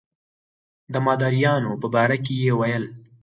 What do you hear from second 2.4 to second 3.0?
یې ویل.